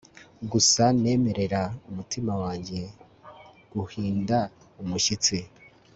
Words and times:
gusa 0.51 0.83
nemerera 1.01 1.61
umutima 1.89 2.33
wanjye 2.43 2.79
guhinda 3.71 4.37
umushyitsi 4.81 5.37